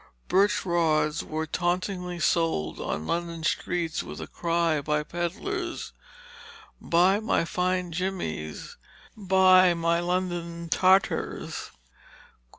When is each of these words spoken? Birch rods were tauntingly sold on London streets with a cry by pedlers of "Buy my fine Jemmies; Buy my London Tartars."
Birch 0.29 0.65
rods 0.65 1.23
were 1.23 1.45
tauntingly 1.45 2.17
sold 2.19 2.79
on 2.81 3.05
London 3.05 3.43
streets 3.43 4.01
with 4.01 4.19
a 4.19 4.25
cry 4.25 4.81
by 4.81 5.03
pedlers 5.03 5.91
of 6.81 6.89
"Buy 6.89 7.19
my 7.19 7.45
fine 7.45 7.91
Jemmies; 7.91 8.77
Buy 9.15 9.75
my 9.75 9.99
London 9.99 10.69
Tartars." 10.69 11.69